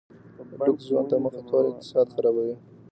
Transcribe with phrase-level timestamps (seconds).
[0.65, 2.55] لوکس ژوند ته مخه کول اقتصاد خرابوي.